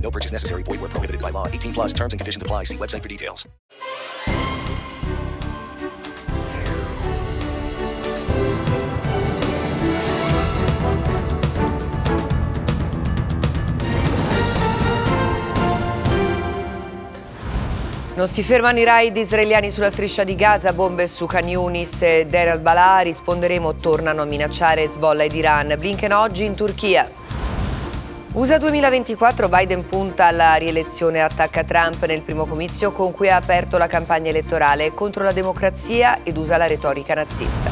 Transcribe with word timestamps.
No 0.00 0.10
purchase 0.10 0.32
necessary. 0.32 0.62
Void 0.62 0.80
where 0.80 0.90
prohibited 0.90 1.20
by 1.20 1.30
law. 1.30 1.48
18 1.48 1.72
plus 1.72 1.92
terms 1.92 2.12
and 2.12 2.20
conditions 2.20 2.42
apply. 2.42 2.64
See 2.64 2.76
website 2.76 3.02
for 3.02 3.08
details. 3.08 3.46
Non 18.16 18.28
si 18.28 18.42
fermano 18.42 18.78
i 18.78 18.84
raid 18.84 19.14
israeliani 19.18 19.70
sulla 19.70 19.90
striscia 19.90 20.24
di 20.24 20.34
Gaza, 20.34 20.72
bombe 20.72 21.06
su 21.06 21.26
Khan 21.26 21.46
Yunis 21.46 22.00
e 22.00 22.24
Deir 22.26 22.48
al-Balà, 22.48 23.00
risponderemo, 23.00 23.74
tornano 23.74 24.22
a 24.22 24.24
minacciare 24.24 24.84
Hezbollah 24.84 25.24
ed 25.24 25.34
Iran. 25.34 25.74
Blinken 25.76 26.12
oggi 26.12 26.44
in 26.46 26.56
Turchia. 26.56 27.25
USA 28.36 28.58
2024, 28.58 29.48
Biden 29.48 29.86
punta 29.86 30.26
alla 30.26 30.56
rielezione 30.56 31.16
e 31.16 31.20
attacca 31.22 31.64
Trump 31.64 32.04
nel 32.04 32.20
primo 32.20 32.44
comizio 32.44 32.92
con 32.92 33.10
cui 33.10 33.30
ha 33.30 33.36
aperto 33.36 33.78
la 33.78 33.86
campagna 33.86 34.28
elettorale 34.28 34.92
contro 34.92 35.24
la 35.24 35.32
democrazia 35.32 36.22
ed 36.22 36.36
usa 36.36 36.58
la 36.58 36.66
retorica 36.66 37.14
nazista. 37.14 37.70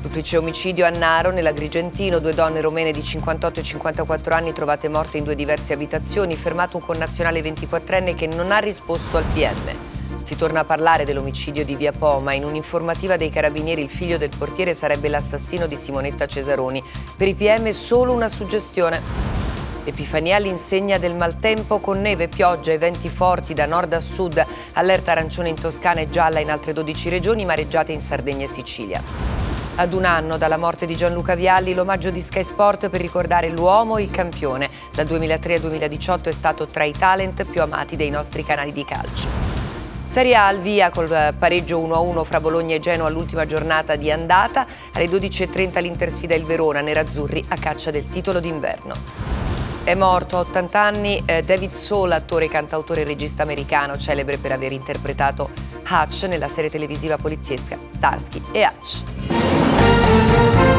Duplice 0.00 0.38
omicidio 0.38 0.86
a 0.86 0.88
Naro, 0.88 1.32
nell'Agrigentino, 1.32 2.18
due 2.18 2.32
donne 2.32 2.62
romene 2.62 2.92
di 2.92 3.02
58 3.02 3.60
e 3.60 3.62
54 3.62 4.34
anni 4.34 4.54
trovate 4.54 4.88
morte 4.88 5.18
in 5.18 5.24
due 5.24 5.34
diverse 5.34 5.74
abitazioni, 5.74 6.34
fermato 6.34 6.78
un 6.78 6.82
connazionale 6.82 7.42
24enne 7.42 8.14
che 8.14 8.26
non 8.26 8.52
ha 8.52 8.58
risposto 8.58 9.18
al 9.18 9.24
PM. 9.34 9.76
Si 10.22 10.34
torna 10.34 10.60
a 10.60 10.64
parlare 10.64 11.04
dell'omicidio 11.04 11.62
di 11.62 11.76
Via 11.76 11.92
Poma. 11.92 12.32
In 12.32 12.44
un'informativa 12.44 13.18
dei 13.18 13.28
carabinieri 13.28 13.82
il 13.82 13.90
figlio 13.90 14.16
del 14.16 14.30
portiere 14.34 14.72
sarebbe 14.72 15.10
l'assassino 15.10 15.66
di 15.66 15.76
Simonetta 15.76 16.24
Cesaroni. 16.24 16.82
Per 17.18 17.28
i 17.28 17.34
PM 17.34 17.68
solo 17.68 18.14
una 18.14 18.28
suggestione. 18.28 19.39
Epifania 19.90 20.36
all'insegna 20.36 20.98
del 20.98 21.16
maltempo 21.16 21.78
con 21.78 22.00
neve, 22.00 22.28
pioggia 22.28 22.72
e 22.72 22.78
venti 22.78 23.08
forti 23.08 23.54
da 23.54 23.66
nord 23.66 23.92
a 23.92 24.00
sud, 24.00 24.44
allerta 24.74 25.10
arancione 25.10 25.48
in 25.48 25.60
Toscana 25.60 26.00
e 26.00 26.08
gialla 26.08 26.40
in 26.40 26.50
altre 26.50 26.72
12 26.72 27.08
regioni, 27.08 27.44
mareggiate 27.44 27.92
in 27.92 28.00
Sardegna 28.00 28.44
e 28.44 28.48
Sicilia. 28.48 29.02
Ad 29.76 29.92
un 29.92 30.04
anno 30.04 30.36
dalla 30.36 30.56
morte 30.56 30.86
di 30.86 30.94
Gianluca 30.94 31.34
Vialli, 31.34 31.74
l'omaggio 31.74 32.10
di 32.10 32.20
Sky 32.20 32.44
Sport 32.44 32.88
per 32.88 33.00
ricordare 33.00 33.48
l'uomo 33.48 33.96
e 33.96 34.02
il 34.02 34.10
campione. 34.10 34.68
Dal 34.94 35.06
2003 35.06 35.54
al 35.54 35.60
2018 35.60 36.28
è 36.28 36.32
stato 36.32 36.66
tra 36.66 36.84
i 36.84 36.92
talent 36.92 37.48
più 37.48 37.62
amati 37.62 37.96
dei 37.96 38.10
nostri 38.10 38.44
canali 38.44 38.72
di 38.72 38.84
calcio. 38.84 39.28
Serie 40.04 40.34
A 40.34 40.48
al 40.48 40.60
via 40.60 40.90
col 40.90 41.34
pareggio 41.38 41.80
1-1 41.80 42.24
fra 42.24 42.40
Bologna 42.40 42.74
e 42.74 42.80
Genoa 42.80 43.06
all'ultima 43.06 43.46
giornata 43.46 43.94
di 43.96 44.10
andata. 44.10 44.66
Alle 44.92 45.06
12.30 45.06 45.80
l'Inter 45.80 46.10
sfida 46.10 46.34
il 46.34 46.44
Verona, 46.44 46.80
nerazzurri 46.80 47.44
a 47.48 47.56
caccia 47.56 47.90
del 47.90 48.08
titolo 48.08 48.40
d'inverno. 48.40 49.49
È 49.82 49.94
morto 49.94 50.36
a 50.36 50.40
80 50.40 50.78
anni 50.78 51.22
eh, 51.24 51.42
David 51.42 51.72
Soul, 51.72 52.12
attore, 52.12 52.48
cantautore 52.48 53.00
e 53.00 53.04
regista 53.04 53.42
americano, 53.42 53.96
celebre 53.96 54.36
per 54.36 54.52
aver 54.52 54.72
interpretato 54.72 55.50
Hutch 55.88 56.24
nella 56.24 56.48
serie 56.48 56.70
televisiva 56.70 57.16
poliziesca 57.16 57.78
Starsky 57.88 58.42
e 58.52 58.66
Hutch. 58.66 60.69